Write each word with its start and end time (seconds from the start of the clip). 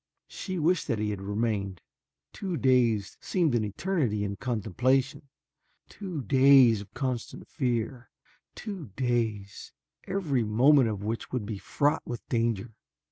She 0.25 0.57
wished 0.57 0.87
that 0.87 0.97
he 0.97 1.11
had 1.11 1.21
remained 1.21 1.79
two 2.33 2.57
days 2.57 3.19
seemed 3.21 3.53
an 3.53 3.63
eternity 3.63 4.23
in 4.23 4.35
contemplation 4.35 5.29
two 5.89 6.23
days 6.23 6.81
of 6.81 6.91
constant 6.95 7.47
fear, 7.47 8.09
two 8.55 8.87
days, 8.95 9.73
every 10.05 10.43
moment 10.43 10.89
of 10.89 11.03
which 11.03 11.31
would 11.31 11.45
be 11.45 11.59
fraught 11.59 12.01
with 12.03 12.27
danger. 12.29 12.73